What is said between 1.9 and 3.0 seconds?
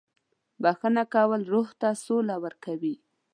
سوله ورکوي.